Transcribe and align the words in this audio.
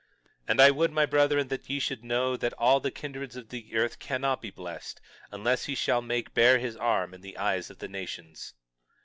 22:10 0.45 0.45
And 0.47 0.61
I 0.61 0.71
would, 0.71 0.91
my 0.91 1.05
brethren, 1.05 1.47
that 1.49 1.69
ye 1.69 1.77
should 1.77 2.03
know 2.03 2.35
that 2.35 2.53
all 2.57 2.79
the 2.79 2.89
kindreds 2.89 3.35
of 3.35 3.49
the 3.49 3.75
earth 3.75 3.99
cannot 3.99 4.41
be 4.41 4.49
blessed 4.49 4.99
unless 5.31 5.65
he 5.65 5.75
shall 5.75 6.01
make 6.01 6.33
bare 6.33 6.57
his 6.57 6.75
arm 6.75 7.13
in 7.13 7.21
the 7.21 7.37
eyes 7.37 7.69
of 7.69 7.77
the 7.77 7.87
nations. 7.87 8.55